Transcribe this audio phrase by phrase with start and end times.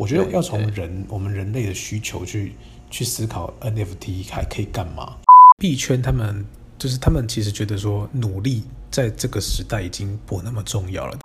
[0.00, 2.54] 我觉得要从人我们人类的需求去
[2.90, 5.18] 去思考 NFT 还可以干嘛。
[5.58, 6.42] 币圈他们
[6.78, 11.18] 就是他们其实觉得说努力在这个时代已经不那么重要了。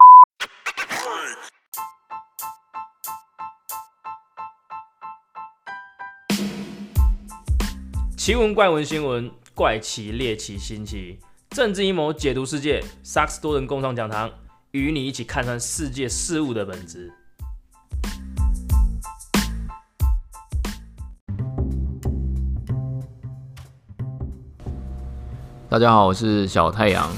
[8.17, 11.17] 奇闻怪闻新闻，怪奇猎奇新奇，
[11.51, 14.29] 政治阴谋解读世界，萨克斯多人共创讲堂，
[14.71, 17.13] 与你一起看穿世界事物的本质。
[25.67, 27.09] 大家好，我是小太阳。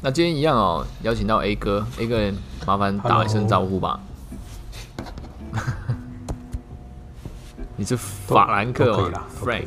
[0.00, 2.18] 那今天一样哦，邀请到 A 哥，A 哥
[2.66, 4.00] 麻烦打一声招呼吧。
[7.76, 9.66] 你是法兰克哦，Frank。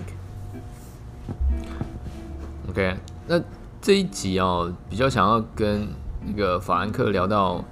[2.71, 2.95] OK，
[3.27, 3.39] 那
[3.79, 5.87] 这一集哦，比较想要跟
[6.25, 7.63] 那个法兰克聊到，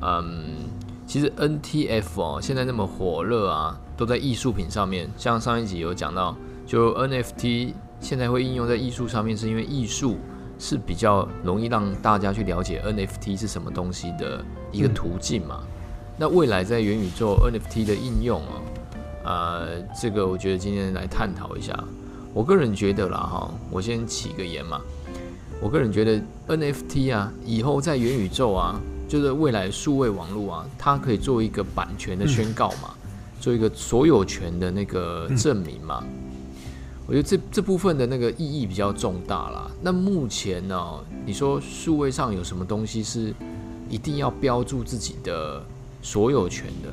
[0.00, 0.54] 嗯，
[1.06, 5.10] 其实 NTF 哦，现在那么火热啊，都在艺术品上面。
[5.18, 6.34] 像上一集有讲到，
[6.66, 7.74] 就 NFT。
[8.02, 10.18] 现在会应用在艺术上面，是因为艺术
[10.58, 15.60] 是比较容易让大家去了解 NFT 是什么东西的一个途径嘛。
[16.18, 18.60] 那未来在元宇宙 NFT 的应用啊，
[19.24, 21.72] 呃，这个我觉得今天来探讨一下。
[22.34, 24.80] 我个人觉得啦，哈，我先起个言嘛。
[25.60, 32.90] 我个人觉得 NFT 啊，以后在元宇宙啊，就是未来数位网络啊，它可以做一个版权的宣告嘛，
[33.40, 36.02] 做一个所有权的那个证明嘛。
[37.06, 39.70] 我觉得这这部分的那个意义比较重大啦。
[39.80, 43.34] 那目前呢，你说数位上有什么东西是
[43.88, 45.62] 一定要标注自己的
[46.00, 46.88] 所有权的？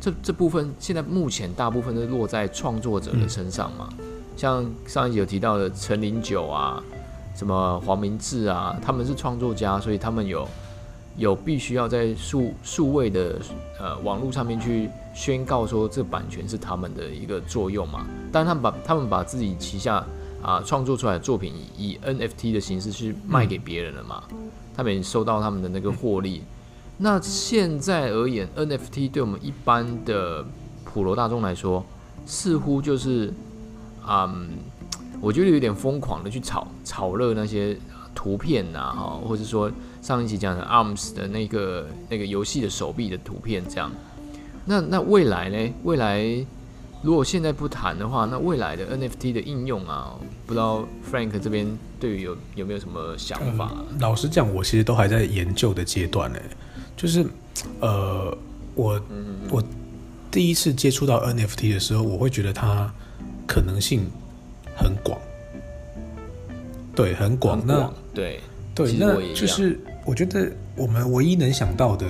[0.00, 3.88] 这这部分现在目前大部分都落在创作者的身上嘛。
[4.36, 6.82] 像上一集有提到的陈林九啊，
[7.36, 10.46] 什么黄明志啊，他们是创作家，所以他们有。
[11.16, 13.36] 有必须要在数数位的
[13.78, 18.06] 呃网络上面去宣告说这版权是他们的一个作用嘛？
[18.32, 20.04] 但他们把他们把自己旗下
[20.42, 24.22] 啊创作出来的作品以 NFT 的形式去卖给别人了嘛？
[24.74, 26.42] 他们也收到他们的那个获利。
[26.98, 30.44] 那现在而言，NFT 对我们一般的
[30.84, 31.84] 普罗大众来说，
[32.26, 33.32] 似乎就是
[34.08, 34.48] 嗯，
[35.20, 37.76] 我觉得有点疯狂的去炒炒热那些
[38.14, 39.70] 图片呐，哈，或者说。
[40.02, 43.92] 上一期讲的 ARMS 的那个那个游戏的手臂的图片，这样，
[44.64, 45.72] 那那未来呢？
[45.84, 46.24] 未来
[47.02, 50.14] 如果现在不谈的话，那未来的 NFT 的应用啊，
[50.46, 51.66] 不知道 Frank 这边
[51.98, 53.72] 对于有有没有什么想法？
[54.00, 56.38] 老实讲，我其实都还在研究的阶段呢。
[56.96, 57.24] 就是
[57.80, 58.36] 呃，
[58.74, 59.00] 我
[59.50, 59.62] 我
[60.30, 62.92] 第一次接触到 NFT 的时候，我会觉得它
[63.46, 64.04] 可能性
[64.76, 65.18] 很广，
[66.94, 67.62] 对，很广。
[67.66, 68.40] 那对
[68.74, 69.78] 对，那就是。
[70.06, 72.06] 我觉得我们唯一能想到的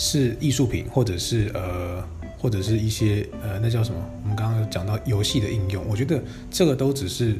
[0.00, 2.00] 是艺术品，或者是呃，
[2.38, 4.00] 或者是一些呃，那叫什么？
[4.22, 6.22] 我们刚刚讲到游戏的应用，我觉得
[6.52, 7.34] 这个都只是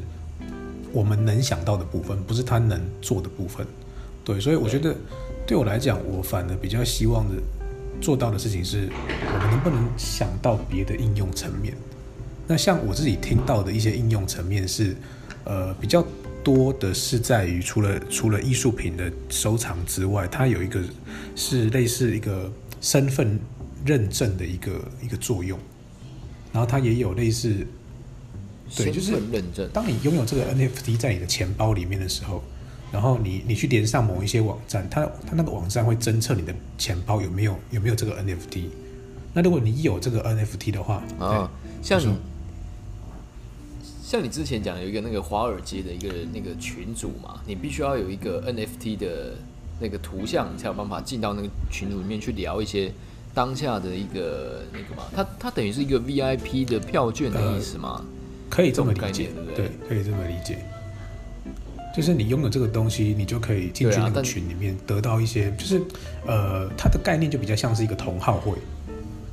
[0.91, 3.65] 我们能想到的部分，不是他能做的部分。
[4.25, 4.93] 对，所以我觉得
[5.47, 7.41] 对我来讲，我反而比较希望的
[8.01, 8.89] 做到的事情是，
[9.33, 11.73] 我们能不能想到别的应用层面？
[12.45, 14.97] 那像我自己听到的一些应用层面是，
[15.45, 16.05] 呃，比较。
[16.43, 20.81] 多的是在于除了除了艺术品的收藏之外，它有一个
[21.35, 22.51] 是类似一个
[22.81, 23.39] 身份
[23.85, 25.57] 认证的一个一个作用，
[26.51, 27.65] 然后它也有类似，
[28.75, 29.69] 对，就是认证。
[29.73, 32.43] 当你拥有这个 NFT 在你的钱包里面的时候，
[32.91, 38.65] 然后你你去连上某一些网站，它它那个网站会侦测你的钱包有没有有没有这个 NFT。
[39.33, 41.51] 那如果你有这个 NFT 的话，啊，
[41.81, 42.15] 像你。
[44.09, 49.35] 像你之前讲有一个那个华尔街的一个那个群组嘛，你必须要有一个 NFT 的
[49.79, 52.91] 那个图像，你才有办法进到那个群组里面去聊一些
[53.35, 55.03] 当下的一个那个嘛。
[55.15, 58.03] 它它等于是一个 VIP 的票券的意思吗？
[58.49, 59.69] 可以这么理解，对不对？
[59.87, 60.57] 可以这么理解。
[61.95, 65.79] 就是你拥有这个东西，你就可以进去那个群里面得到一些，就是
[66.25, 68.53] 呃，它的概念就比较像是一个同好会。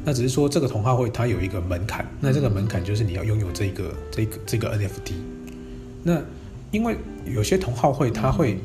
[0.09, 5.15] 那只是说这个同好会它有一个门槛，那这个门槛就是你要拥有这个这个这个 NFT。
[6.05, 6.23] 那
[6.71, 8.61] 因为有些同好会它会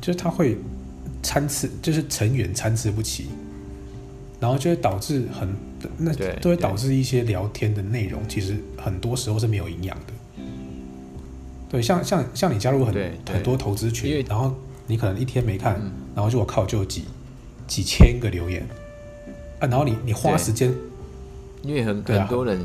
[0.00, 0.56] 就是它会
[1.22, 3.26] 参差，就是成员参差不齐，
[4.40, 5.54] 然后就会导致很
[5.96, 10.42] 那都会导致一些聊天的内容其实很多时候是没有营养的。
[11.68, 12.92] 对，像像像你加入很
[13.32, 14.52] 很多投资群，然后
[14.88, 15.80] 你可能一天没看，
[16.16, 17.04] 然后就我靠就有几
[17.68, 18.66] 几千个留言。
[19.60, 20.74] 啊，然后你你花时间，
[21.62, 22.58] 因为很很多人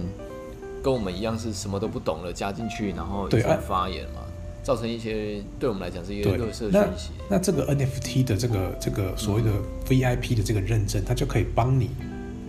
[0.82, 4.22] 跟我们一样是什么都不懂了，加进去然后对发言嘛，
[4.64, 7.12] 造成一些对我们来讲是一个热色讯息。
[7.30, 9.52] 那这个 NFT 的这个这个所谓的
[9.88, 11.92] VIP 的这个认证，它就可以帮你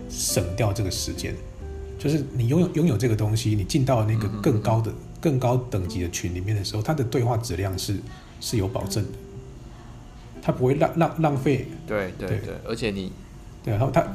[0.09, 1.35] 省掉这个时间。
[1.99, 7.97] 就是你拥有拥有这个东西，你进到那个更高的、更高等级的群里面的时候，它的对话质量是
[8.39, 9.09] 是有保证的，
[10.39, 11.65] 它不会浪浪浪费。
[11.87, 12.29] 对对。
[12.29, 13.11] 对，而且你，
[13.63, 14.07] 对，然后它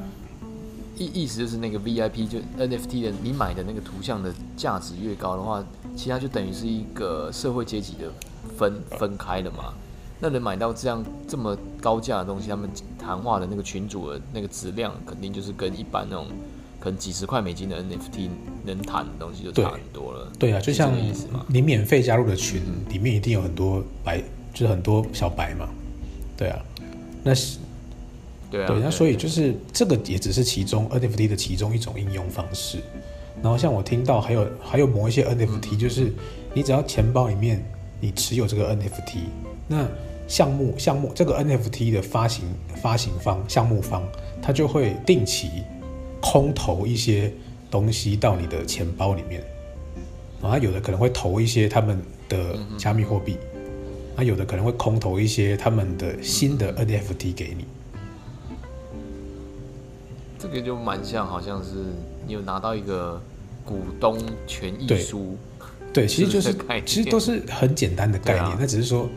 [1.04, 5.64] 意意思就是那个 VIP 就 NFT 的，你买的那个图像的价值越高的话，
[5.96, 8.10] 其他就等于是一个社会阶级的
[8.56, 9.74] 分分开了嘛。
[10.20, 16.26] 那能买到这样这么高价的东西，他们谈话的那个群主的那个质量，肯定就是跟一般那种。
[16.80, 18.28] 可能几十块美金的 NFT
[18.64, 20.28] 能谈的东西就差很多了。
[20.36, 20.92] 对啊，就像
[21.46, 24.20] 你免费加入的群里面一定有很多白，
[24.52, 25.68] 就是很多小白嘛。
[26.36, 26.58] 对啊，
[27.22, 27.60] 那是
[28.52, 32.78] 对啊，对，那所以就是这个也只是其中 NFT 的其中一种应用方式。
[33.42, 36.12] 然后像我听到还有还有某一些 NFT，就是
[36.54, 37.64] 你只要钱包里面
[37.98, 39.22] 你持有这个 NFT，
[39.66, 39.88] 那
[40.28, 42.44] 项目项目这个 NFT 的发行
[42.80, 44.04] 发行方项目方，
[44.40, 45.48] 他就会定期。
[46.24, 47.32] 空投一些
[47.68, 49.42] 东西到你的钱包里面，
[50.40, 53.36] 啊，有的可能会投一些他们的加密货币，
[54.14, 57.64] 那，有的可能会空投一些他们的新的 NFT 给你。
[60.42, 61.70] 这个就蛮像，好像是
[62.26, 63.22] 你有拿到一个
[63.64, 65.38] 股东权益书。
[65.92, 66.52] 对，其实就是
[66.84, 69.08] 其实都是很简单的概念，那只是说，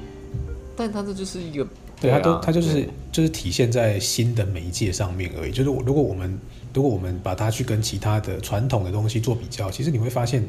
[0.75, 1.67] 但它这就是一个，
[1.99, 5.51] 对，它都它就是就是体现在新的媒介上面而已。
[5.51, 6.37] 就是如果我们
[6.73, 10.43] 如果我们把它去跟其他的传统的东西做比较，其实你会发现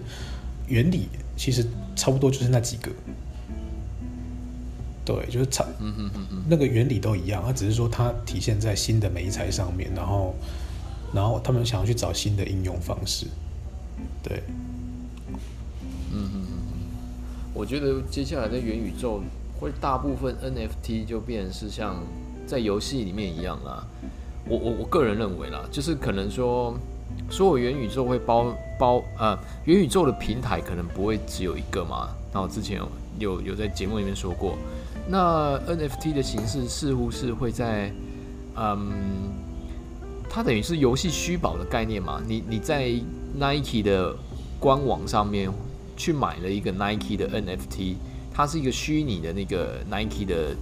[0.67, 1.65] 原理其实
[1.95, 2.91] 差不多就是那几个，
[5.05, 10.35] 对，就是差，嗯嗯嗯嗯，那个原理都一样，它只是说它体现在新的媒材上面，然后
[11.13, 13.27] 然后他们想要去找新的应用方式，
[14.23, 14.43] 对，
[16.13, 16.59] 嗯嗯嗯，
[17.55, 19.23] 我觉得接下来在元宇宙
[19.59, 21.97] 会大部分 NFT 就变成是像
[22.47, 23.87] 在游戏里面一样啦。
[24.49, 26.77] 我我我个人认为啦，就是可能说，
[27.31, 32.09] 所有元宇宙会包包呃，元宇宙的平台可能不会只有一个嘛。
[32.33, 32.89] 然后之前有
[33.19, 34.57] 有有在节目里面说过，
[35.09, 37.91] 那 NFT 的形式似乎是会在，
[38.57, 38.93] 嗯，
[40.29, 42.23] 它等于是游戏虚宝的概念嘛。
[42.27, 42.93] 你你在
[43.39, 44.15] Nike 的
[44.59, 45.51] 官网上面
[45.97, 47.95] 去买了一个 Nike 的 NFT，
[48.33, 50.55] 它是一个虚拟的那个 Nike 的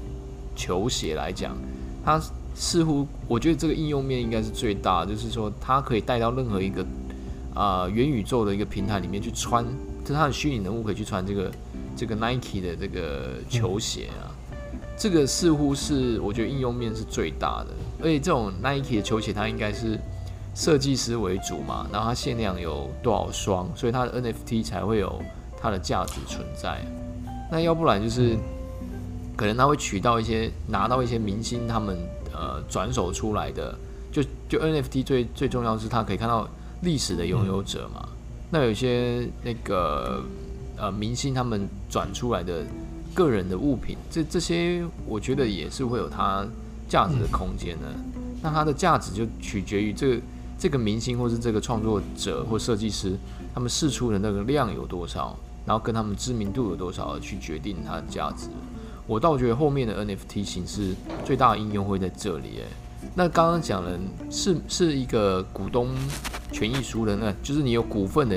[0.54, 1.56] 球鞋来讲，
[2.04, 2.20] 它。
[2.56, 6.86] 似乎我觉得这个应用面应该是最大，就是说它可以带到任何一个
[7.52, 9.66] 啊元宇宙的一个平台里面去穿，
[10.04, 11.50] 就它的虚拟人物可以去穿这个
[11.96, 14.30] 这个 Nike 的这个球鞋啊，
[14.96, 17.68] 这个似乎是我觉得应用面是最大的，
[18.00, 19.98] 而且这种 Nike 的球鞋它应该是
[20.54, 25.20] 设计师为主嘛，然后它限量有多少双，所以它的 NFT 才会有
[25.60, 26.84] 它的价值存在，
[27.50, 28.36] 那要不然就是
[29.36, 31.96] 可能他会取到一些拿到一些明星他们。
[32.36, 33.72] 呃，转手出来的，
[34.10, 36.48] 就就 NFT 最最重要是它可以看到
[36.82, 38.08] 历史的拥有者嘛。
[38.50, 40.20] 那有些那个
[40.76, 42.64] 呃明星他们转出来的
[43.14, 46.46] 个人的物品，这这些我觉得也是会有它
[46.88, 47.86] 价值的空间的。
[48.42, 50.22] 那它的价值就取决于这个
[50.58, 53.16] 这个明星或是这个创作者或设计师
[53.54, 55.34] 他们试出的那个量有多少，
[55.64, 58.48] 然后跟他们知名度有多少去决定它的价值。
[59.06, 60.94] 我倒觉得后面的 NFT 形式
[61.24, 63.98] 最大的应用会在这里，哎，那刚刚讲了
[64.30, 65.88] 是是一个股东
[66.52, 68.36] 权益书的，那就是你有股份的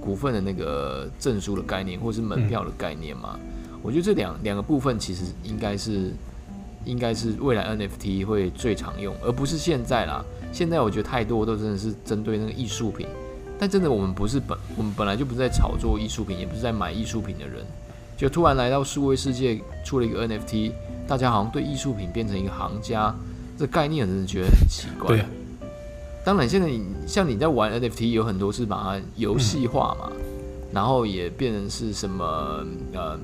[0.00, 3.38] 股份的那个证书的概念，或是门票的概念嘛？
[3.86, 6.10] 我觉得这两两个部分其实应该是
[6.84, 10.24] 应该是未来 NFT 会最常用，而不是现在啦。
[10.52, 13.06] 现在我觉得太多都真的是针对那个艺术品，
[13.60, 17.64] 但真的我们不是本我们本来就不是在炒作艺术品，也不是在买艺术品的人。
[18.16, 20.72] 就突然来到数位世界，出了一个 NFT，
[21.06, 23.14] 大家好像对艺术品变成一个行家，
[23.56, 25.08] 这概念真的觉得很奇怪。
[25.08, 25.24] 对，
[26.24, 30.10] 当然现在你像你在玩 NFT，有很多是把它游戏化嘛，
[30.72, 32.24] 然后也变成是什么
[32.94, 33.18] 呃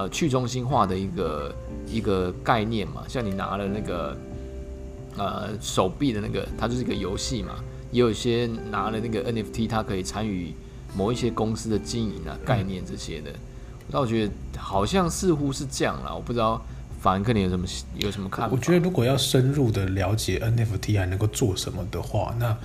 [0.00, 1.54] 呃去中心化的一个
[1.86, 3.04] 一个概念嘛。
[3.06, 4.16] 像你拿了那个
[5.16, 7.56] 呃手臂的那个，它就是一个游戏嘛。
[7.92, 10.54] 也有些拿了那个 NFT，它可以参与
[10.96, 13.30] 某一些公司的经营啊、概念这些的。
[13.88, 16.64] 那我觉得好像似乎是这样了，我不知道
[17.00, 17.66] 法兰克你有什么
[17.98, 18.54] 有什么看法？
[18.54, 22.56] 我觉得如果要深入的了解 NFT 还能够做什么的话，那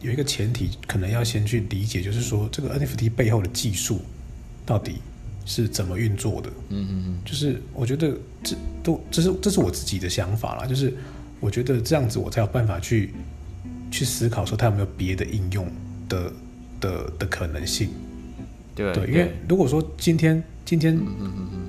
[0.00, 4.00] 有一个前提可能要先去理解，就是说这个 NFT 背后的技术
[4.64, 4.96] 到底
[5.44, 6.50] 是怎么运作的。
[6.70, 10.92] 嗯嗯嗯，就是我觉得这都这是这是我自己的想法啦，就是
[11.40, 13.12] 我觉得这样子我才有办法去
[13.90, 15.66] 去思考说它有没有别的应用
[16.08, 16.32] 的
[16.80, 17.90] 的的可能性。
[18.74, 20.98] 对，因为如果说今天今天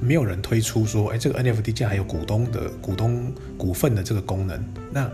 [0.01, 5.12] 没有人推出说，哎，这个 NFT 竟然还有股东的股东股份的这个功能，那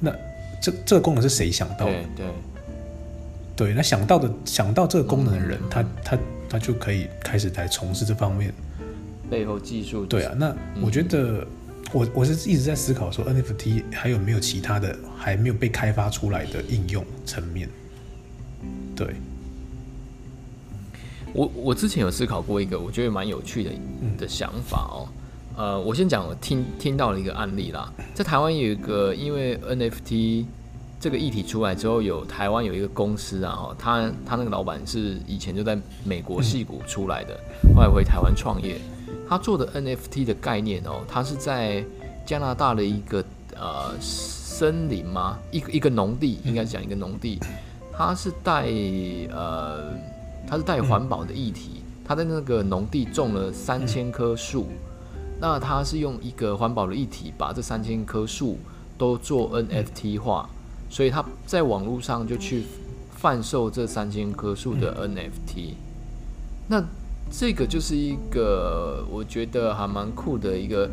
[0.00, 0.12] 那
[0.60, 1.92] 这这个功能是谁想到的？
[2.16, 2.26] 对
[3.56, 6.18] 对，那想到的想到这个功能的人，他他
[6.54, 8.54] 他就可以开始来从事这方面
[9.28, 10.06] 背后技术。
[10.06, 11.44] 对啊，那我觉得
[11.92, 17.68] 我我是一直在思考说 NFT 还有没有其他的还没有被开发出来的应用层面。
[18.94, 19.16] 对，
[21.32, 23.70] 我我之前有思考过一个我觉得蛮有趣的
[24.16, 25.08] 的想法哦。
[25.56, 30.44] 呃，我先讲我听听到了一个案例啦，在台湾有一个因为 NFT
[31.00, 37.38] 这个议题出来之后，有台湾有一个公司啊，他他那个老板是以前就在美国戏谷出来的，
[37.74, 38.80] 后来回台湾创业。
[39.28, 41.84] 他做的 NFT 的概念哦，他是在
[42.26, 43.24] 加拿大的一个
[43.56, 45.38] 呃森林吗？
[45.50, 47.38] 一个一个农地，应该讲一个农地，
[47.92, 48.66] 他是带
[49.30, 49.92] 呃
[50.46, 54.66] 他是带环保的议题，他在那个农地种了三千棵树。
[55.40, 58.58] 那他是用一个环保的议题，把这三千棵树
[58.96, 60.48] 都做 NFT 化，
[60.94, 62.62] 所以他在网络上就去
[63.16, 65.74] 贩售这三千棵树的 NFT。
[66.68, 66.80] 那
[67.32, 70.88] 这个就是一个我觉得还蛮酷的一个，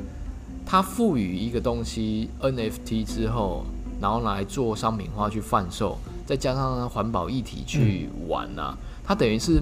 [0.65, 3.63] 他赋予一个东西 NFT 之后，
[4.01, 9.62] 然后来做商品化去贩售，再加上环保议题去玩啊，它等于是。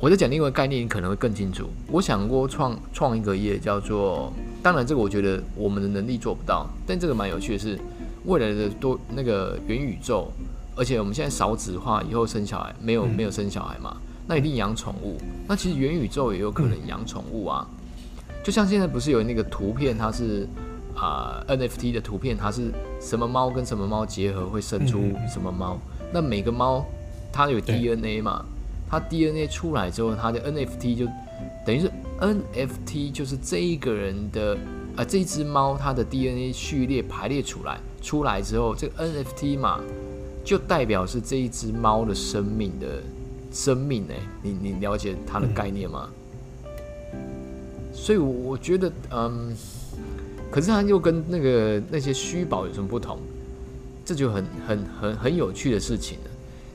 [0.00, 1.68] 我在讲另外一个概念，你可能会更清楚。
[1.90, 4.32] 我想过创创一个业，叫做……
[4.62, 7.76] 当然，这个我觉得我们的能力做不到，但这个蛮有趣的是，
[8.24, 10.28] 未来的多那个元宇宙，
[10.76, 13.96] 而且我们现在少子化，以后生小孩没有没有生小孩嘛，
[14.26, 15.16] 那一定养宠物。
[15.46, 17.66] 那其实元宇宙也有可能养宠物啊。
[18.44, 20.48] 就像现在不是有那个图片，它是
[20.94, 25.78] 啊 NFT 的图片，它是什么猫跟什么猫结合会生出什么猫？
[26.12, 26.84] 那每个猫
[27.32, 28.44] 它有 DNA 嘛？
[28.88, 31.06] 它 DNA 出来之后，它的 NFT 就
[31.66, 34.56] 等于是 NFT，就是这一个人的
[34.98, 39.78] 啊，这只猫它的 DNA 序列排列出来，出来之后，这个 NFT 嘛，
[40.44, 43.00] 就代表是这一只猫的生命的
[43.52, 46.08] 生命哎，你你了解它的概念吗？
[47.92, 49.56] 所以我觉得，嗯，
[50.50, 53.20] 可是它又跟那个那些虚宝有什么不同？
[54.04, 56.30] 这就很很很很有趣的事情了。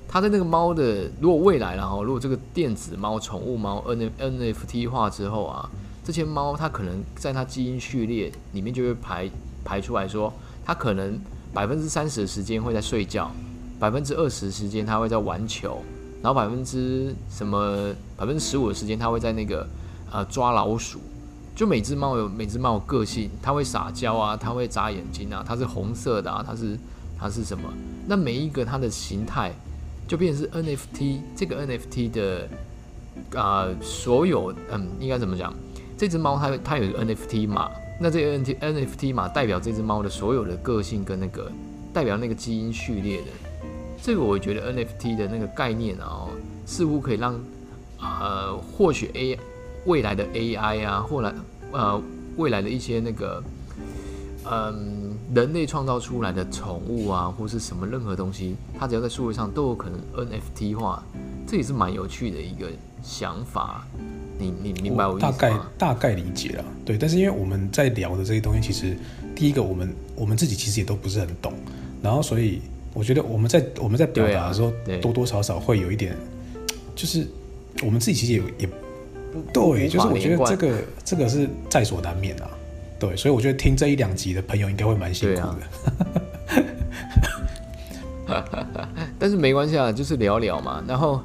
[0.07, 5.69] 它的那个猫的，如果未来然后如果这个电子猫、宠物猫 N NFT 化之后啊，
[6.03, 9.29] 这些猫它可能在它基因序列里面就会排
[9.63, 10.33] 排出来说，
[10.65, 11.19] 它可能
[11.53, 13.31] 百分之三十的时间会在睡觉，
[13.79, 15.81] 百分之二十时间它会在玩球，
[16.21, 19.67] 然后百分之什么百分之十五的时间它会在那个
[20.11, 20.99] 呃抓老鼠。
[21.55, 26.77] 就每只猫有每只猫有个性，它会撒娇啊，它会眨眼睛啊，它是红色的啊，它是
[27.17, 27.63] 它是什么？
[28.07, 29.51] 那每一个它的形态。
[30.05, 32.49] 就变成是 NFT 这个 NFT 的
[33.33, 35.51] 啊，所有嗯，应该怎么讲？
[36.03, 41.49] 这只猫它它有 NFT 码，那这 NFT NFT 码代表这只猫的所有的个性跟那个
[41.93, 43.27] 代表那个基因序列的。
[44.01, 46.27] 这个我觉得 NFT 的那个概念啊，
[46.65, 47.39] 似乎可以让
[48.01, 49.39] 呃，或许 A
[49.85, 51.33] 未来的 AI 啊，或来
[51.71, 52.01] 呃
[52.35, 53.41] 未来的一些那个
[54.51, 55.01] 嗯。
[55.33, 61.01] 人类创造出来的宠物啊，或是什么任何东西，它只要在数位上都有可能 NFT 化，
[61.47, 62.67] 这也是蛮有趣的一个
[63.01, 63.87] 想法。
[64.37, 65.21] 你你明白我意思？
[65.21, 66.97] 大概大概理解了，对。
[66.97, 68.97] 但是因为我们在聊的这些东西，其实
[69.35, 71.53] 第一个我们我们自己其实也都不是很懂，
[72.01, 72.61] 然后所以
[72.93, 74.71] 我觉得我们在我们在表达的时候，
[75.01, 76.15] 多多少少会有一点，
[76.95, 77.27] 就是
[77.83, 78.69] 我们自己其实也也
[79.51, 82.49] 对，就是我觉得这个这个是在所难免啊。
[82.99, 85.57] 对，所以我觉得听这一两集的朋友应该会蛮辛苦的。
[89.19, 90.81] 但是没关系啊，就是聊聊嘛。
[90.87, 91.21] 然后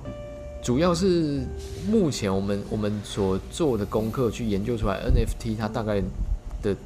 [0.61, 1.41] 主要是
[1.91, 6.03] 目前我们我们所做的功课去研究出来 NFT 它大概
[6.63, 6.77] 的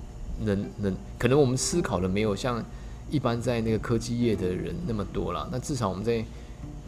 [0.44, 2.64] 能能，可能我们思考的没有像
[3.10, 5.48] 一般在那个科技业的人那么多了。
[5.52, 6.24] 那至少我们在。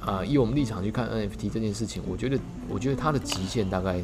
[0.00, 3.98] 啊，以我们立场去看 NFT 这件事情，我觉得，我觉得它的极限大概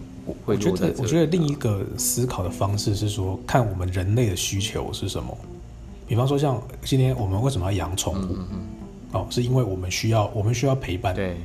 [0.46, 5.36] 会落在我觉得另一个思考的方式是说，看我们人类的需求是什么。
[6.08, 8.32] 比方说，像今天我们为什么要养宠物？
[8.32, 8.60] 嗯嗯
[9.12, 11.14] 哦，是因为我们需要，我们需要陪伴。
[11.14, 11.36] 对。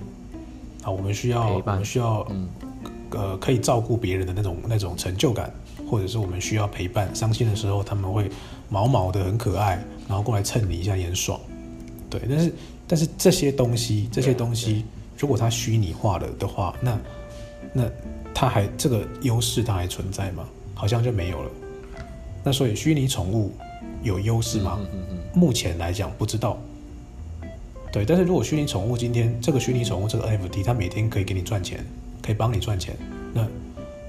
[0.85, 2.25] 啊，我们需要，我们需要，
[3.09, 5.51] 呃，可以照顾别人的那种那种成就感，
[5.89, 7.13] 或者是我们需要陪伴。
[7.15, 8.29] 伤心的时候，他们会
[8.69, 11.39] 毛毛的很可爱，然后过来蹭你一下也很爽。
[12.09, 12.53] 对，但是。
[12.87, 14.85] 但是这些东西，这些东西，
[15.17, 16.99] 如果它虚拟化了的话，那
[17.73, 17.83] 那
[18.31, 20.47] 它还这个优势它还存在吗？
[20.75, 21.49] 好像就没有了。
[22.43, 23.51] 那所以虚拟宠物
[24.03, 24.79] 有优势吗？
[25.33, 26.59] 目前来讲不知道。
[27.95, 31.79] 对，但是如果虚拟宠物今天这个虚拟宠物这个 NFT 它每天可以给你赚钱，
[32.21, 32.93] 可以帮你赚钱，
[33.33, 33.47] 那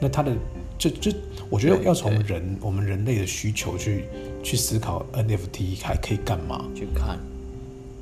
[0.00, 0.34] 那它的
[0.76, 1.12] 就就
[1.48, 4.06] 我觉得要从人我们人类的需求去
[4.42, 6.64] 去思考 NFT 还可以干嘛？
[6.74, 7.16] 去看。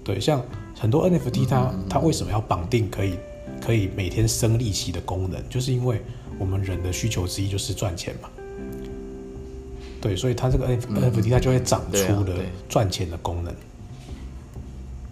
[0.03, 0.43] 对，像
[0.75, 3.17] 很多 NFT 它它为什么要绑定可以
[3.61, 6.01] 可以每天生利息的功能，就是因为
[6.39, 8.31] 我们人的需求之一就是赚钱嘛。
[10.01, 12.35] 对，所以它这个 NFT 它就会长出了
[12.71, 13.55] 赚钱的功能。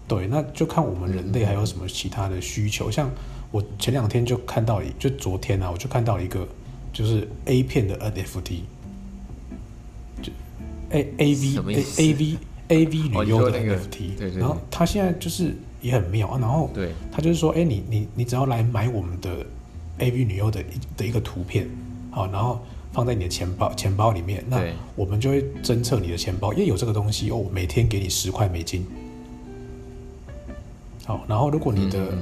[0.08, 2.90] 对，那就看我们人类还有什么其他的需求。
[2.90, 3.10] 像
[3.50, 6.46] 我前两天就看到，就昨天啊，我就看到一个
[6.92, 8.60] 就是 A 片的 NFT，
[10.22, 10.32] 就
[10.90, 12.36] A A V A A V
[12.68, 14.16] A V 女优的 NFT。
[14.18, 14.38] 对对。
[14.38, 19.46] 然后他现在就是也很妙啊，然后对，他就是说，哎，你你你只要来买我们的
[19.98, 21.68] A V 女优的一的一个图片，
[22.10, 22.60] 好，然后。
[22.94, 24.62] 放在你的钱包钱包里面，那
[24.94, 28.86] 我们就会侦测你的钱包，因为有这个东西哦，每天给你十块美金。
[31.04, 32.12] 好，然后如果你的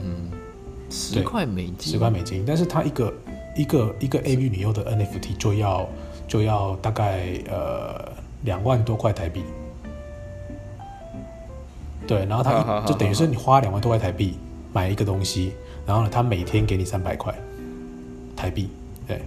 [0.90, 3.12] 十块美金，十块美金，但是它一个
[3.56, 5.88] 一个一个 AV 女优的 NFT 就要
[6.26, 8.10] 就要大概呃
[8.42, 9.42] 两万多块台币。
[12.06, 14.36] 对，然后它就等于是你花两万多块台币
[14.72, 15.52] 买一个东西，
[15.86, 17.34] 然后呢，它每天给你三百块
[18.36, 18.68] 台币，
[19.06, 19.20] 对。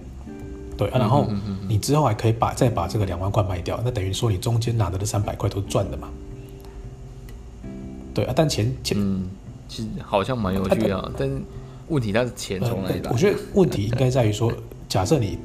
[0.76, 1.28] 对，然后
[1.68, 6.10] 你之后还可以把再把这个两万块卖掉，那等于说你中间拿的这三百块都赚的嘛。
[8.12, 8.98] 对啊，但钱钱
[9.68, 11.28] 其实好像蛮有趣啊，但
[11.88, 13.10] 问题它是钱从哪里来？
[13.10, 14.52] 我觉得问题应该在于说，
[14.88, 15.38] 假设你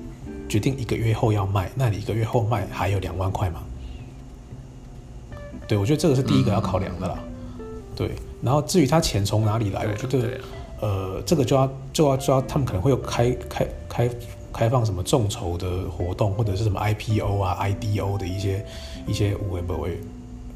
[0.47, 3.61] 决定一个月后要卖，那你一个月后卖还有两万块吗？
[5.67, 7.19] 对，我觉得这个是第一个要考量的啦。
[7.95, 8.11] 对，
[8.41, 10.39] 然后至于他钱从哪里来，我觉得
[10.81, 14.09] 呃，这个就要就要就要他们可能会有开开开。
[14.51, 18.65] 开放什么众筹的活动，或者是什么 IPO 啊、IDO 的一些
[19.07, 20.01] 一些无为不为，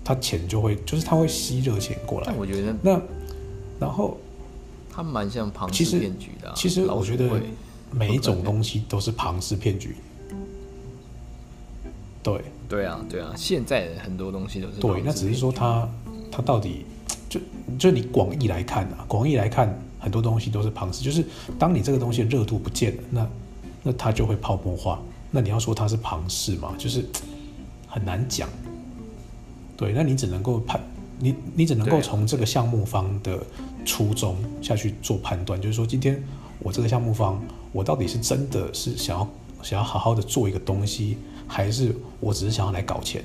[0.04, 2.34] 他钱就会就是他会吸热钱过来。
[2.36, 3.00] 我觉得那
[3.80, 4.18] 然后
[4.90, 6.52] 他蛮像庞氏骗局的。
[6.56, 7.30] 其实我觉得
[7.92, 9.96] 每一种东西都是庞氏骗局。
[12.22, 15.88] 对对啊对啊，现在很多东西都是对，那只是说它
[16.32, 16.86] 它到底
[17.28, 17.40] 就
[17.78, 21.26] 就你广义来看啊，广义来看很多东西都是庞氏，就是
[21.60, 23.30] 当你这个东西热度不见了，那
[23.84, 25.02] 那它就会泡沫化。
[25.30, 27.04] 那你要说它是庞氏嘛，就是
[27.88, 28.48] 很难讲。
[29.76, 30.80] 对，那你只能够判
[31.24, 33.40] 你，你只能够从这个项目方的
[33.86, 36.22] 初衷下去做判断，就是说今天
[36.60, 39.28] 我这个项目方，我到底是真的是想要
[39.62, 43.24] 想要好好的做一个东西，还是我只是想要来搞钱？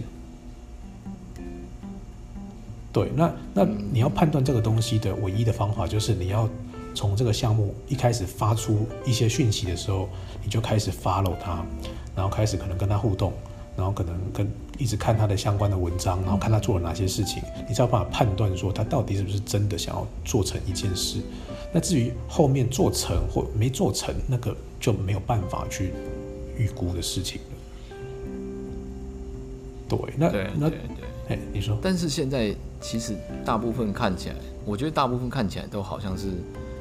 [2.92, 6.48] 对，那那你要判断这个东西的唯一的方法，就是你要。
[6.94, 10.08] 从这个项目一开始发出一些讯息的时候，
[10.42, 11.64] 你就开始 follow 他，
[12.16, 13.32] 然后开始可能跟他互动，
[13.78, 21.20] 然后可能跟一直看他的相关的文章，然后看他做了哪些事情，你才有办法判断说他到底是不是真的想要做成一件事。
[21.72, 25.92] 那至于后面做成或没做成，那个就没有办法去
[26.58, 27.40] 预估的事情
[29.88, 29.96] 了。
[29.96, 30.26] 对，那
[30.58, 30.78] 那对，
[31.28, 33.14] 哎，你说，但是现在其实
[33.44, 34.34] 大部分看起来，
[34.66, 36.32] 我觉得大部分看起来都好像是。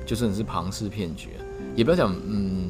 [0.05, 1.31] 就算是庞氏骗局，
[1.75, 2.69] 也不要讲，嗯，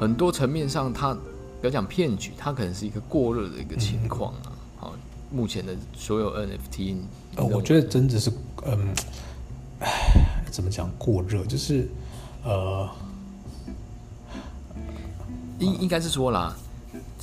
[0.00, 1.16] 很多层面上，它
[1.60, 4.52] 不要讲骗局，它可能是一个过热的一个情况啊。
[4.78, 4.94] 好，
[5.30, 6.96] 目前的所有 NFT，
[7.36, 8.32] 呃，我觉得真的是，
[8.66, 8.94] 嗯，
[9.80, 11.88] 唉，怎么讲过热，就是
[12.44, 12.88] 呃，
[15.58, 16.56] 应应该是说啦，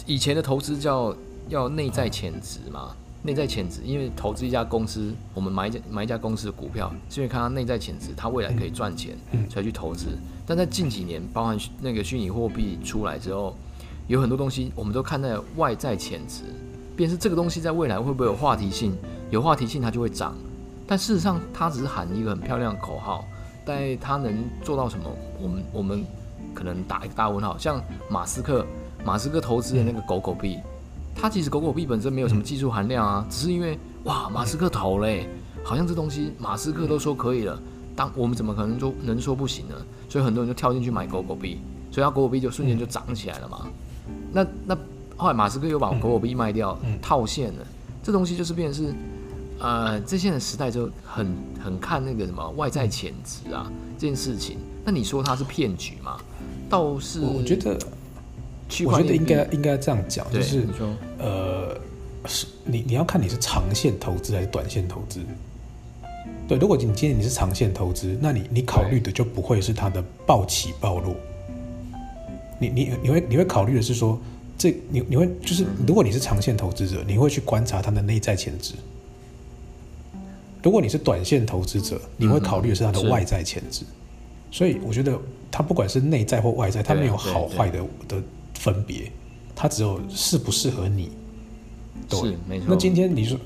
[0.06, 1.16] 以前的投资叫
[1.50, 2.96] 要内在潜质嘛。
[3.24, 9.18] 内在潜质，因为投资一家公司，我们买一家买一家公司的股票，是因为看它内在潜质，它未来可以赚钱，
[9.50, 10.18] 才去投资。
[10.46, 13.58] 但在近几年，包含那个虚拟货币出来之后，
[14.08, 16.44] 有很多东西我们都看在外在潜质，
[16.96, 18.96] 便是这个东西在未来会不会有话题性？
[19.30, 20.34] 有话题性它就会涨。
[20.88, 23.26] 但事实上，它只是喊一个很漂亮的口号，
[23.66, 25.06] 但它能做到什么？
[25.42, 26.06] 我们我们
[26.54, 27.58] 可能打一个大问号。
[27.58, 28.66] 像马斯克，
[29.04, 30.58] 马斯克投资的那个狗狗币。
[31.14, 35.28] 它其实狗狗币本身没有什么技术含量啊，只是因为哇，马斯克投嘞，
[35.66, 37.60] 好像这东西马斯克都说可以了，
[37.94, 39.76] 当我们怎么可能说能说不行呢？
[40.08, 41.60] 所以很多人就跳进去买狗狗币，
[41.92, 43.68] 所以它狗狗币就瞬间就涨起来了嘛。
[44.32, 44.78] 那那
[45.16, 47.66] 后来马斯克又把狗狗币卖掉套现了，
[48.04, 48.94] 这东西就是变成是
[49.60, 54.58] 呃，这现在时代就很很看那个什么外在潜质啊这件事情。
[54.86, 56.18] 那你说它是骗局吗？
[56.70, 57.78] 倒是我觉得。
[58.86, 60.68] 我觉得应该应该这样讲，就是
[61.20, 61.74] 呃，
[62.26, 65.22] 是你你要看你是长线投资还是短线投资。
[66.50, 71.16] 对，如果你今天你是长线投资，那你你考虑的就不会是它的暴起暴落。
[72.60, 74.20] 你你你会你会考虑的是说，
[74.58, 78.74] 这你你会就是如果你是长线投资者，你会去观察它的内在潜质。
[80.64, 83.84] 如果你是短线投资者，你会考虑的是它的外在潜质。
[84.52, 85.20] 所以我觉得
[85.52, 88.22] 它不管是内在或外在，它没有好坏的的。
[88.60, 89.12] 分别，
[89.56, 91.12] 它只有适不适合你。
[92.10, 92.66] 对没错。
[92.68, 93.38] 那今天你说，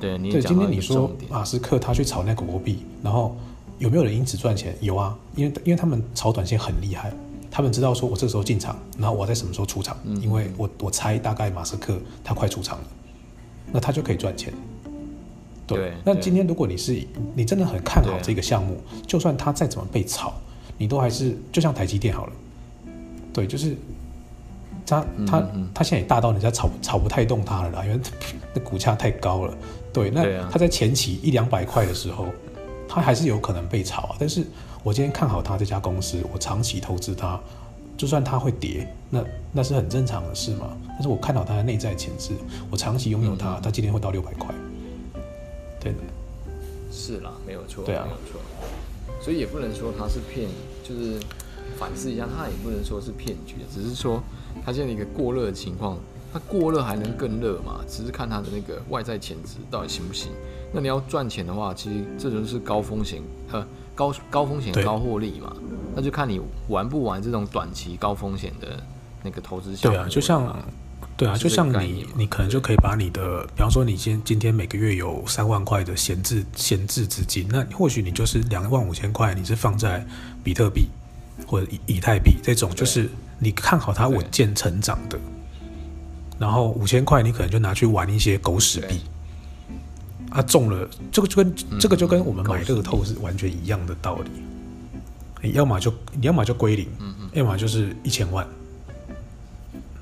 [0.00, 3.36] 对，你对，今天你说马斯克他去炒那个国币，然后
[3.78, 4.74] 有没有人因此赚钱？
[4.80, 7.12] 有啊，因为因为他们炒短线很厉害，
[7.56, 12.84] 他们知道说我这个时候进场，然后我在什么时候出场，因为我我猜大概马斯克他快出场了，
[13.72, 14.52] 那他就可以赚钱。
[15.66, 17.02] 对，那今天如果你是
[17.34, 20.34] 你真的很看好这个项目，就算它再怎么被炒，
[20.76, 22.32] 你都还是就像台积电好了，
[23.32, 23.74] 对，就是
[24.84, 25.42] 它它
[25.72, 27.98] 它现在也大到人家炒炒不太动它了啦，因为
[28.52, 29.56] 那股价太高了。
[29.94, 32.26] 对，那它在前期一两百块的时候，
[32.86, 34.16] 它还是有可能被炒啊。
[34.18, 34.46] 但是
[34.86, 37.40] 我今天看好它这家公司，我长期投资它，
[37.96, 39.20] 就算它会跌，那
[39.50, 40.76] 那是很正常的事嘛。
[40.90, 42.34] 但是我看到它的内在潜质，
[42.70, 44.54] 我长期拥有它，它今天会到六百块。
[45.80, 45.92] 对
[46.92, 48.40] 是啦，没有错，对啊，没有错，
[49.20, 50.48] 所以也不能说它是骗，
[50.84, 51.18] 就是
[51.76, 54.22] 反思一下，它也不能说是骗局，只是说
[54.64, 55.98] 它现在一个过热的情况，
[56.32, 57.80] 它过热还能更热嘛？
[57.88, 60.30] 只是看它的那个外在潜质到底行不行。
[60.72, 63.20] 那你要赚钱的话，其实这就是高风险，
[63.50, 65.52] 呃，高高风险高获利嘛。
[65.96, 68.80] 那就看你玩不玩这种短期高风险的
[69.24, 69.98] 那个投资项目。
[69.98, 70.56] 对啊，就像。
[71.18, 80.06] 对啊，就像你，你可能就可以把你的，比方说你今今天每个月有三万块的闲置闲置资金，那或许你就是两万五千块，你是放在
[80.44, 80.88] 比特币
[81.46, 85.18] 或者以以太币这种，就是你看好它稳健成长的，
[86.38, 89.00] 然后五千块你可能就拿去玩一些狗屎币，
[90.30, 94.30] 啊中了，这个就跟这个就跟我们买乐透是完全一样的道理，
[95.42, 96.88] 你要么就你要么就归零，
[97.32, 98.46] 要么就是一千万。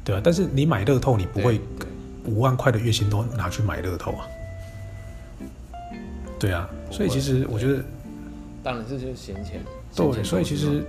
[0.04, 1.60] 对啊，但是你买乐透，你不会
[2.26, 4.26] 五万块的月薪都拿去买乐透啊。
[6.38, 7.82] 对啊，所以其实我觉得，
[8.62, 9.62] 当然这就是闲钱。
[9.96, 10.84] 对，所以其实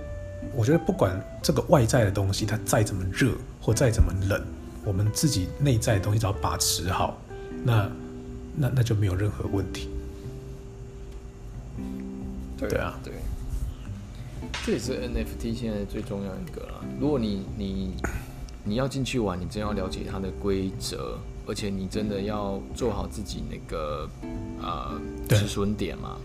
[0.54, 4.42] 我觉得不管这个外在的东西它再怎么热或再怎么冷，
[4.84, 7.16] 我们自己内在的东西只要把持好，
[7.64, 7.90] 那
[8.56, 9.88] 那那就没有任何问题。
[12.58, 13.12] 对啊，对，
[14.64, 16.84] 这也是 NFT 现在最重要一个了。
[17.00, 17.94] 如果你你。
[18.68, 21.16] 你要进去玩，你真要了解它的规则，
[21.46, 24.10] 而且你真的要做好自己那个
[24.60, 26.16] 呃止损点嘛。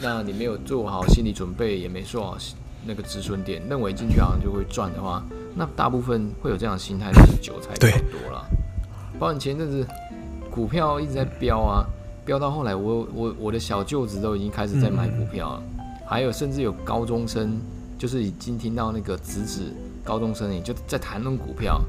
[0.00, 2.38] 那你没有做好心理准备，也没做好
[2.86, 5.20] 那个止损点，认为进去好像就会赚的话，
[5.56, 8.46] 那大部分会有这样的心态的韭菜比较多了。
[9.18, 9.84] 包括前阵子
[10.54, 11.84] 股票一直在飙啊，
[12.24, 15.62] 飙到后来，我我我的小舅子都已经开始在买股票了，
[16.06, 17.60] 还有甚至有高中生
[17.98, 19.72] 就是已经听到那个侄子。
[20.04, 21.80] 高中生也就在谈论股票，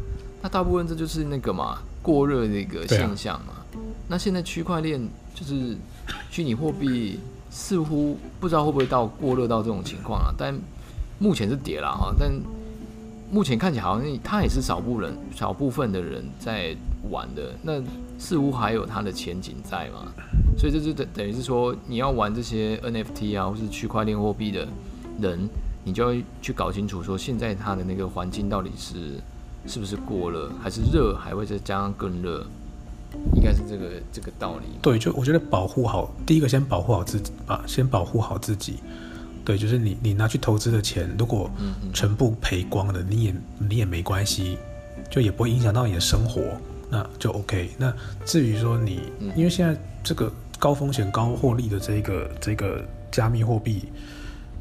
[0.42, 3.56] 那大部分这就是那个嘛过热的一个现象嘛。
[4.08, 5.76] 那现在区块链就是
[6.32, 10.34] 虚拟货币，似乎不知道会不会到过热到这种情况啊？
[10.38, 10.58] 但
[11.20, 12.32] 目前是跌了哈，但
[13.30, 16.74] 目前看起来好像它也是少部分少部分的人在
[17.10, 17.82] 玩的，那
[18.18, 20.12] 似乎还有它的前景在嘛。
[20.58, 24.68] 所以这就等等于是说，你要玩这些 NFT 啊，或是区块链货币的
[25.20, 25.48] 人。
[25.88, 29.22] 你就要去搞清楚，说现在它的那个环境到底是
[29.68, 32.44] 是不是过了，还是热，还会再加上更热，
[33.36, 34.66] 应该是这个这个道理。
[34.82, 38.78] 对，就我觉得保护好，第一个先保护好自己吧，先保护好自己。
[39.46, 41.48] 对，就是你你拿去投资的钱，如果
[41.94, 44.58] 全部赔光了，你也你也没关系，
[45.12, 46.42] 就也不会影响到你的生活，
[46.96, 47.70] 那就 OK。
[47.78, 47.94] 那
[48.26, 53.90] 至于说你，因为现在这个高风险高获利的这个这个加密货币，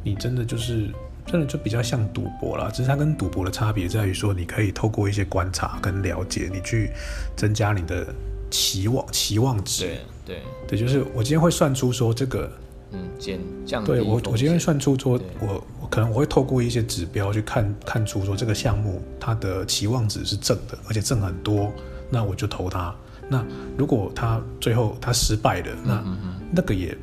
[0.02, 0.88] 你真的就是。
[1.26, 6.90] 真的就比较像赌博了，只是它跟赌博的差别在于说，你可以透过一些观察跟了解，你去
[7.34, 8.06] 增加你的
[8.50, 9.84] 期望期望值。
[9.86, 12.52] 对对对，就是我今天会算出说这个，
[12.92, 21.72] 嗯，减降对我我今天算出说，我我可能我会透过一些指标去看看出说这个项目它的期望值是正的，而且正很多，
[22.10, 22.94] 那我就投他。
[23.28, 23.44] 那
[23.78, 26.04] 如果他最后他失败了，那
[26.52, 26.96] 那个也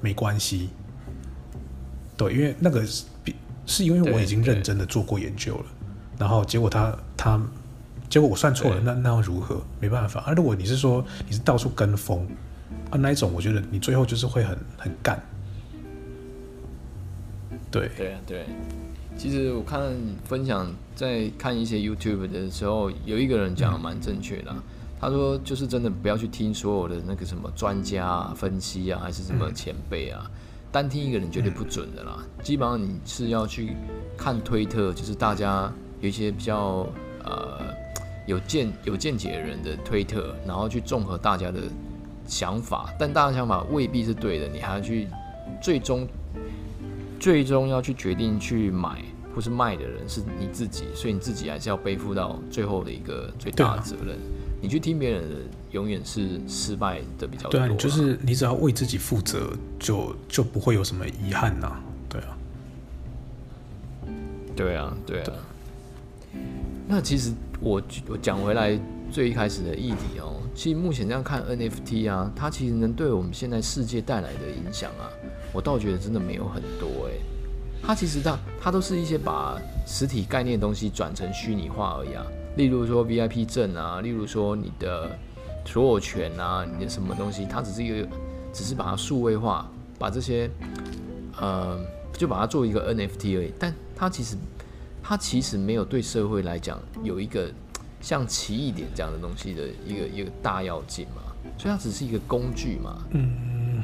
[0.00, 0.70] 没关系。
[2.16, 3.04] 对，因为那个是
[3.66, 5.64] 是因为我已经认真的做过研究了，
[6.18, 7.40] 然后结果他他
[8.08, 9.62] 结果我算错了，那那又如何？
[9.78, 10.20] 没办法。
[10.22, 12.26] 啊，如果你是说你是到处跟风
[12.90, 15.22] 啊，那一种我觉得你最后就是会很很干。
[17.70, 18.46] 对对对，
[19.18, 19.92] 其实我看
[20.24, 24.54] 分享在看一些 YouTube 的时候，有一个人讲的蛮正确的，
[25.00, 30.30] 他说就是真的不要去听所有的那个什么专家分析啊，还是什么前辈啊。
[30.70, 33.74] 单听一个人绝对不准的啦，基本上你是要去
[34.16, 36.86] 看推特，就是大家有一些比较
[37.24, 37.74] 呃
[38.24, 41.62] 有见有见解的人的推特，然后去综合大家的
[42.24, 45.08] 想法，但大家想法未必是对的，你还要去
[45.60, 46.06] 最终
[47.18, 49.02] 最终要去决定去买
[49.34, 54.16] 或是卖的人是你自己，所以你自己还是要背负到最后的一个最大的责任。
[54.60, 55.36] 你去听别人的，
[55.70, 57.52] 永远是失败的比较多。
[57.52, 61.80] 对啊，你就是你只要为自己负责，就就不会有什么遗憾呐。
[62.08, 62.38] 对啊，
[64.56, 65.32] 对啊，对啊。
[66.88, 68.76] 那其实我我讲回来
[69.12, 75.06] 最一开始的议题哦，其实目前这样看 NFT 啊，它其实能对我们现在世界带来的影响啊，
[75.52, 77.12] 我倒觉得真的没有很多哎。
[77.80, 82.26] 它其实它它都是一些把实体概念的东西转成虚拟化而已啊。
[82.56, 85.16] 例如说 VIP 证啊，例如说你的
[85.64, 88.08] 所有权啊，你的什么东西，它只是一个，
[88.52, 90.50] 只是把它数位化，把这些，
[91.40, 91.78] 呃，
[92.14, 93.52] 就把它做一个 NFT 而已。
[93.60, 94.36] 但它其实，
[95.04, 97.48] 它其实没有对社会来讲有一个
[98.00, 101.22] 像奇异点这样的东西的一个一个大要件嘛。
[101.56, 103.04] 所以它只是一个工具嘛。
[103.10, 103.82] 嗯。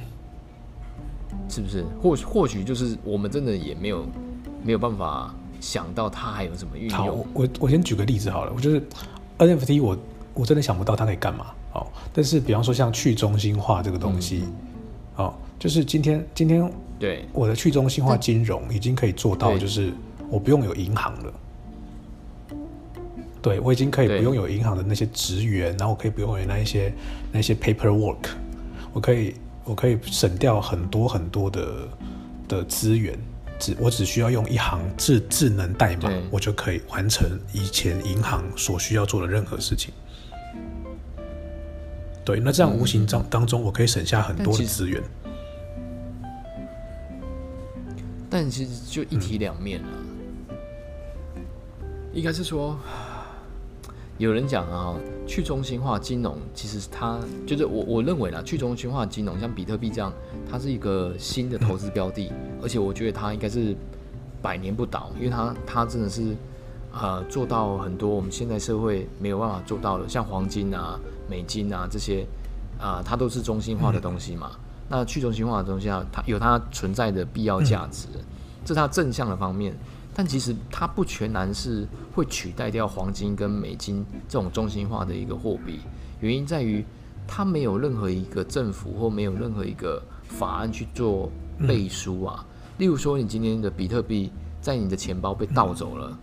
[1.48, 1.85] 是不是？
[2.03, 4.07] 或或许就是我们真的也没有
[4.62, 5.35] 没有办法。
[5.61, 6.98] 想到它还有什么运用？
[6.98, 8.83] 好，我我先举个例子好了，我就是
[9.38, 9.96] NFT，我
[10.35, 11.46] 我真的想不到它可以干嘛。
[11.72, 14.44] 哦，但是比方说像去中心化这个东西，
[15.16, 19.90] 哦，就是今天今天对我的去中心化金融已经可以做到，就是
[20.29, 21.33] 我不用有银行了。
[23.44, 26.90] 对我已经可以不用有银行的那些职员，然后我可以不用有那一些
[27.30, 28.30] 那些 paperwork，
[28.94, 31.88] 我可以我可以省掉很多很多的
[32.48, 33.18] 的资源。
[33.59, 39.92] 只我只需要用一行智智能代码，我就可以完成以前银行所需要做的任何事情。
[42.24, 45.02] 对，那这样无形当当中，我可以省下很多的资源。
[48.30, 49.92] 但其实就一体两面啊，
[52.14, 52.78] 应该是说。
[54.18, 54.94] 有人讲啊，
[55.27, 60.12] 去中心化金融其实它就是我我认为啦，去中心化金融像比特币这样，
[60.48, 62.31] 它是一个新的投资标的，
[62.62, 63.74] 而且我觉得它应该是
[64.40, 66.37] 百年不倒，因为它它真的是
[66.92, 70.96] 呃做到很多我们现在社会没有办法做到的，像黄金啊、
[71.29, 72.24] 美金啊这些
[72.79, 74.53] 啊，它都是中心化的东西嘛。
[74.88, 78.07] 那去中心化的东西啊，它有它存在的必要价值，
[78.64, 79.74] 这是它正向的方面。
[80.14, 85.81] 但其实它不全然是会取代掉黄金跟美金这种中心化的一个货币，
[86.20, 86.85] 原因在于
[87.27, 91.29] 它没有任何一个政府或没有任何一个法案去做
[91.66, 92.46] 背书啊。
[92.79, 96.16] 例如说，你今天的比特币在你的钱包被盗走了，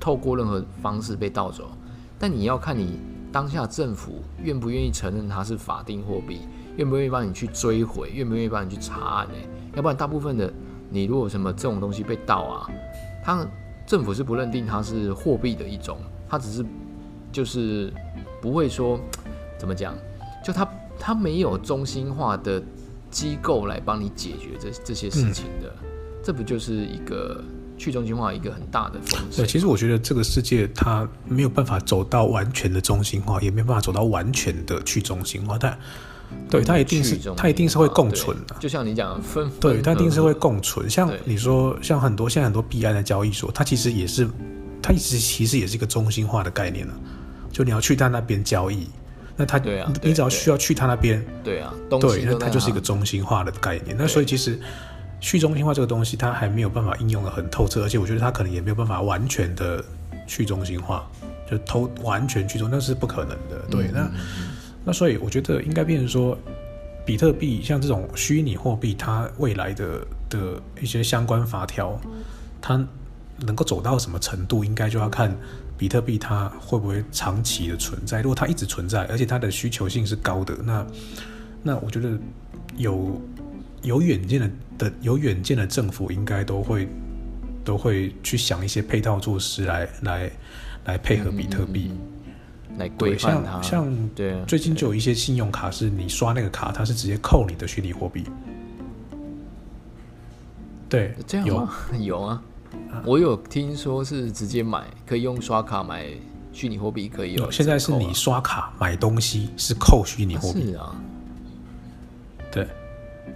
[0.00, 1.70] 透过任何方式被盗走，
[2.18, 2.98] 但你要看你
[3.30, 6.40] 当下政府愿不愿意承认它是法定货币，
[6.76, 9.34] 愿不愿意帮你去追回，愿不愿意帮你去查案呢？
[9.76, 10.52] 要不然大部分的
[10.90, 12.70] 你如果什么这种东西被盗啊。
[13.28, 13.46] 他
[13.86, 16.64] 政府是不认定它是货币的一种，它只是
[17.30, 17.92] 就是
[18.40, 18.98] 不会说
[19.58, 19.94] 怎么讲，
[20.42, 20.66] 就它
[20.98, 22.62] 它没有中心化的
[23.10, 25.70] 机构来帮你解决这这些事情的，
[26.24, 27.44] 这不就是一个
[27.76, 29.44] 去中心化一个很大的风险？
[29.44, 35.78] 对，其实我觉得这个世界它没有办法走到完全的中心化，也没有办法走到完全的去中心化，但。
[36.50, 40.88] 对，它一定是它一定是会共存的，就像你讲分，对，它一定是会共存。
[40.88, 44.26] 像你说，像很多现在很多币安的交易所，它其实也是，
[44.82, 46.94] 它其实其实也是一个中心化的概念了。
[47.52, 48.88] 就你要去他那边交易，
[49.36, 53.94] 那它对啊，你只要需要去他那边，对啊，对，那它就是一个中心化的概念。
[53.98, 54.58] 那所以其实
[55.20, 59.84] 去中心化这个东西，它还没有办法应用的很透彻，而且我觉得它可能也没有办法完全的
[60.26, 61.06] 去中心化，
[61.50, 63.62] 就偷完全去中，那是不可能的。
[63.70, 64.10] 对，那。
[64.84, 66.36] 那所以我觉得应该变成说，
[67.04, 72.00] 比特币像这种虚拟货币，它未来的的一些相关法条，
[72.60, 72.86] 它
[73.40, 75.36] 能够走到什么程度，应该就要看
[75.76, 78.20] 比特币它会不会长期的存在。
[78.20, 80.86] 如果它一直存在，而且它的需求性是高的，那
[81.62, 82.18] 那我觉得
[82.76, 83.20] 有
[83.82, 86.88] 有远见的的有远见的政府应该都会
[87.64, 90.30] 都会去想一些配套措施来来
[90.84, 91.92] 来配合比特币。
[92.76, 98.24] 来规范它，像对，最近就有一些信用卡是你刷那个卡，它是直接扣你的虚拟货币。
[100.88, 102.42] 对，这样有 有啊，
[103.04, 106.06] 我有听说是直接买，可以用刷卡买
[106.52, 107.50] 虚拟货币，可以有。
[107.50, 110.94] 现在是你刷卡买东西是扣虚拟货币啊？
[112.50, 112.66] 对，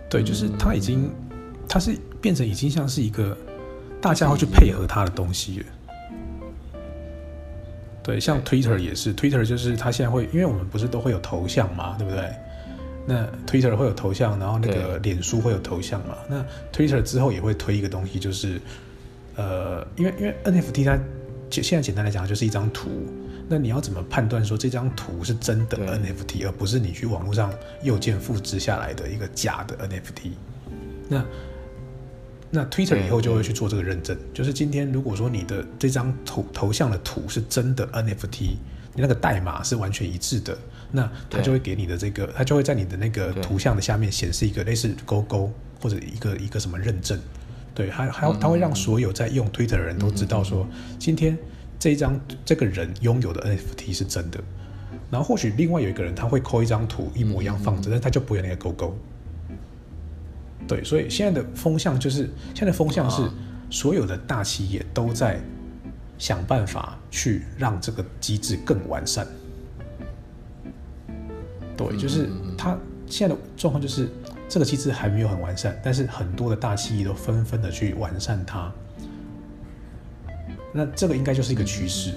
[0.08, 1.10] 对，就是它已经，
[1.68, 3.36] 它是变成已经像是一个
[4.00, 5.66] 大家会去配合它的东西了。
[8.02, 12.28] 对，像 Twitter 也是，Twitter 就是它现在会，因为我们不是都会有头像嘛，对不对？
[13.06, 16.16] 那 Twitter 会有头像，然后那个脸书会有头像嘛？
[16.28, 18.60] 那 Twitter 之后也会推一个东西，就是
[19.36, 20.98] 呃，因为因为 NFT 它
[21.50, 22.90] 现现在简单来讲就是一张图，
[23.48, 30.30] 那你要怎么判断说这张图是真的 NFT，而不是你去网络上右键复制下来的一个假的 NFT？
[31.08, 31.24] 那
[32.54, 38.42] 那 Twitter 以后就会去做这个认证，就是今天如果说你的这张头头像的图是真的 NFT，
[38.94, 40.54] 你那个代码是完全一致的，
[40.90, 47.18] 那它就会给你的这个，它就会在你的那个图像的下面显示一个类似勾勾或者一个一个什么认证，
[47.74, 51.38] 对，还还要它会让所有在用 Twitter 的人都知道说，今天
[51.78, 54.38] 这一张这个人拥有的 NFT 是真的，
[55.10, 58.94] 然后或许另外有一个人他会抠一张图一模一样放着，但他就不会那个勾勾。
[60.66, 63.22] 对，所以现在的风向就是，现在的风向是
[63.70, 65.40] 所有的大企业都在
[66.18, 69.26] 想办法去让这个机制更完善。
[71.76, 74.08] 对，就是它现在的状况就是
[74.48, 78.72] 这个机制还没有很完善，但是很多的大企业都纷纷的去完善它。
[80.72, 82.12] 那这个应该就是一个趋势。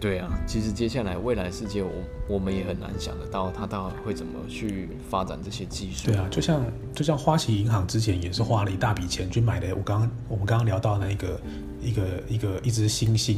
[0.00, 1.90] 对啊，其实接下来未来世界，我
[2.26, 6.06] 我们也很难想得到，它到底会怎么去发展这些技术。
[6.06, 11.40] 对啊，就像就像花旗银行之前也是花了一大笔钱去买的，我刚刚我们刚刚聊到那一个
[11.82, 13.36] 一个一个一只猩猩，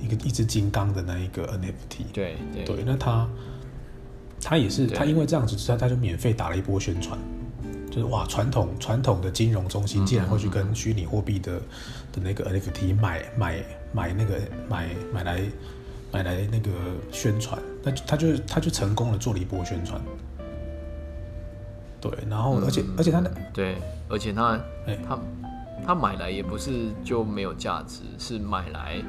[0.00, 2.04] 一个一只金刚的那一个 NFT。
[2.12, 3.28] 对对，那他
[4.40, 7.18] 他也是他因为这样子，他他就免费打了一波宣传，
[7.90, 11.58] 就是哇，传统传统的金融中心竟然会去跟虚拟货币的
[12.12, 15.42] 的那个 NFT 买买买那个买买来。
[16.14, 16.70] 买来那个
[17.12, 20.00] 宣传，那他就他就成功的做了一波宣传，
[22.00, 23.76] 对，然后而且而且他的对，
[24.08, 24.96] 而且他哎。
[25.06, 25.18] 他
[25.86, 29.02] 他买来也不是就没有价值，是买来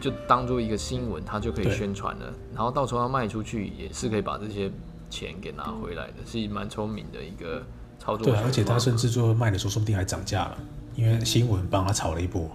[0.00, 4.70] 就当做一个新闻，他就可以宣传了，然后到时候他卖出去也是可以把这些
[5.10, 7.60] 钱给拿回来的，是蛮聪明的一个
[7.98, 8.26] 操作。
[8.26, 10.58] 对，而且他甚至最后卖的时候说不定还涨价了，
[10.94, 12.48] 因为新闻帮他炒了一波。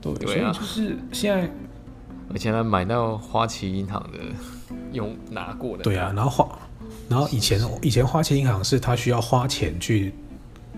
[0.00, 1.50] 对，所以就是现在，
[2.32, 4.18] 而且他买到花旗银行的
[4.92, 5.82] 用拿过的。
[5.82, 6.58] 对啊，然后花，
[7.08, 10.12] 然后以前以前花旗银行是他需要花钱去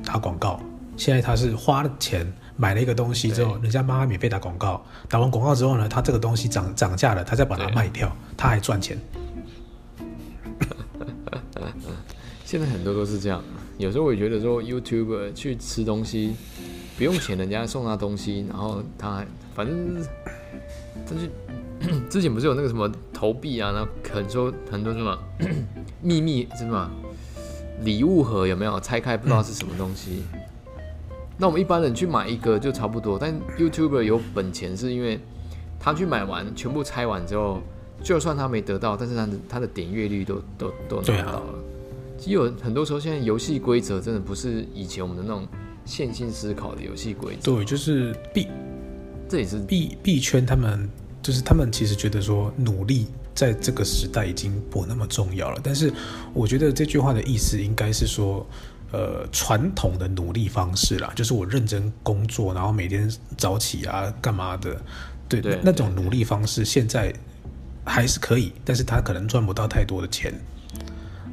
[0.04, 0.60] 打广告，
[0.96, 8.98] 现在他是花了钱买了一个东西之后，人家帮他免费打广告，打完广告之后呢，他这个东西涨涨价了，他再把它卖掉，他还赚钱。
[12.44, 13.42] 现在很多都是这样，
[13.76, 16.36] 有时候我也觉得说，YouTube 去吃东西。
[16.96, 20.02] 不用钱，人家送他东西，然后他反正，
[21.06, 25.18] 但是 之前不是有那个什么投币啊，然后很多很多什么
[26.00, 26.90] 秘密什么
[27.82, 30.22] 礼物盒有没有拆开不知道是什么东西？
[31.36, 35.20] 那我们一般人去买一个就差不多，但 YouTuber 有本钱是因为
[35.78, 37.60] 他去买完全部拆完之后，
[38.02, 41.54] 就算他没得到，但是他的他的点阅率都都都拿到了。
[42.16, 45.46] 其实有很多时候，现在游戏规则真的不是以前我们的那种。
[45.86, 48.48] 线性思考的游戏规则，对，就是币，
[49.28, 50.44] 这也是币币圈。
[50.44, 50.90] 他们
[51.22, 55.60] 就是他们其实觉得说，努力在这个时代已经不那么重要了。
[55.62, 55.92] 但是，
[56.34, 58.44] 我觉得这句话的意思应该是说，
[58.90, 64.80] 呃，传统的努力方式啦，就是我认真工作，然后每天早起啊，干嘛的，
[65.28, 67.14] 对，那种努力方式现在
[67.84, 70.34] 还是可以，但是他可能赚不到太多的钱。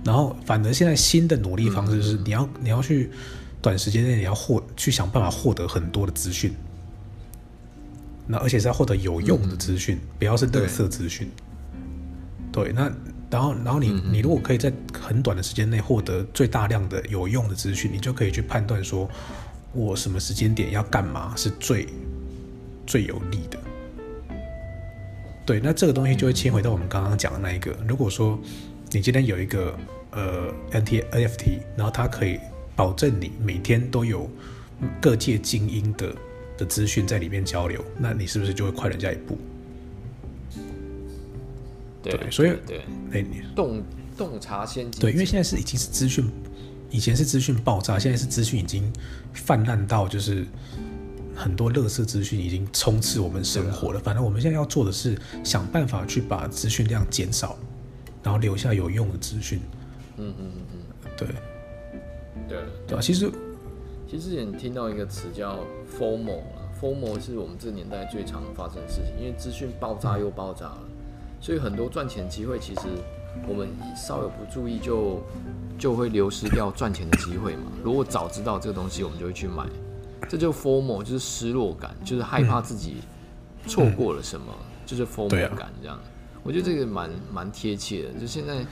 [0.05, 3.09] 然后，反而现在新的努力方式是，你要你要去。
[3.63, 6.53] 短时间内你要获去想办法获得很多的资讯，
[8.27, 11.31] 那而且是要获得有用的资讯，不要是垃圾资讯。
[12.51, 12.91] 对，那
[13.31, 14.69] 然后然后你你如果可以在
[15.01, 19.09] 很短的时间内获得最大量的有用的资讯，你就可以去判断说，
[19.71, 21.87] 我什么时间点要干嘛是最
[22.85, 23.57] 最有利的。
[25.45, 28.37] 对，那这个东西就会切回到我们刚刚讲的那一个，如果说
[28.91, 29.73] 你今天有一个
[30.11, 32.37] 呃 N T N F T，然后它可以。
[32.75, 34.29] 保证你每天都有
[35.01, 36.15] 各界精英的
[36.57, 39.37] 的资讯在里面交流，那你是不是就会快人家一步？
[42.01, 42.81] 对，所以对，
[43.13, 43.81] 哎，洞
[44.17, 44.99] 洞察先机。
[44.99, 46.29] 对，因为现在是已经是资讯，
[46.89, 48.91] 以前是资讯爆炸，现在是资讯已经
[49.33, 50.45] 泛滥到就是
[51.33, 53.99] 很多垃圾资讯已经充斥我们生活了。
[54.01, 57.57] 反正我们现在要做的是想办法去把资讯量减少，
[58.21, 59.61] 然后留下有用的资讯。
[60.17, 61.27] 嗯嗯嗯嗯，对。
[62.53, 63.31] 对对啊，其实
[64.07, 65.59] 其实之前听到一个词叫
[65.97, 70.79] “formal” 啊，“formal” 是我们这个年代最常发生的事情，因为资讯爆炸又爆炸了，
[71.41, 72.81] 所以很多赚钱机会其实
[73.47, 75.21] 我们稍有不注意就
[75.79, 77.71] 就会流失掉赚钱的机会嘛。
[77.83, 79.65] 如果早知道这个东西，我们就会去买，
[80.29, 82.97] 这就 “formal” 就是失落感，就是害怕自己
[83.65, 84.53] 错过了什么，
[84.85, 85.99] 就是 “formal” 感这样。
[86.43, 88.63] 我觉得这个蛮蛮贴切的，就现在。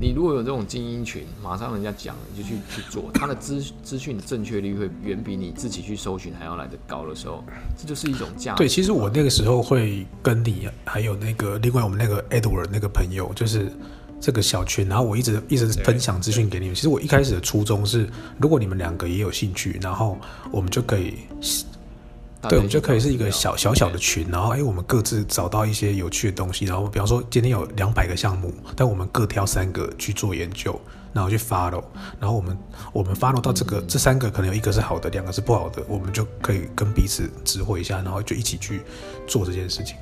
[0.00, 7.44] 你如果有这种精英群，马上人家讲你就去去做，他的资资讯的正确率会远比你自己去搜寻还要来得高的时候，
[7.76, 8.54] 这就是一种价。
[8.54, 13.70] 对，其实我那个时候会跟你还有那个另外我们那个 Edward 那个朋友，就是
[14.18, 16.74] 这个小群，然后我一直一直分享资讯给你们。
[16.74, 20.18] 其实我一开始的初衷是，如果你们两个也有兴趣，然后
[20.50, 21.18] 我们就可以
[22.48, 30.80] 对，我们就可以是一个小小小的群，然后哎，我们各自找到一些有趣的东西，然后比方说今天有两百个项目，但我们各挑三个去做研究，
[31.12, 31.84] 然后去 follow，
[32.18, 32.58] 然后我们
[32.92, 38.80] 我们 follow 到这个这三个可能有一个是好的，两个是不好的，我们就可以跟彼此指挥一下，然后就一起去
[39.26, 39.96] 做这件事情。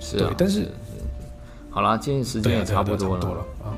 [0.00, 0.70] 是啊，但是
[1.68, 3.46] 好啦，今天时间也差不多了。
[3.62, 3.76] 啊。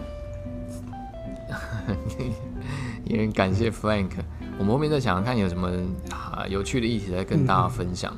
[3.05, 4.11] 也感谢 Frank，
[4.59, 5.71] 我们后面再想想看有什么
[6.11, 8.13] 啊有趣的议题来跟大家分享。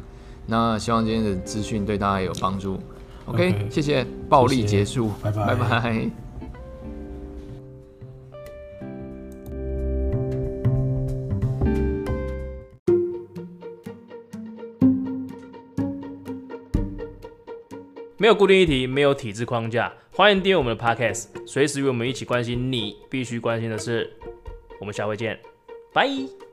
[0.47, 2.81] 那希望今天的资讯对大家有帮助。
[3.27, 6.11] OK，谢谢，暴力结束，拜拜，拜拜。
[18.17, 24.11] 没有固定议题，没有体制框架，欢迎订阅我们的 Podcast，随时与我们一起关心你必须关心的事。
[24.79, 25.39] 我们下回见，
[25.93, 26.50] 拜。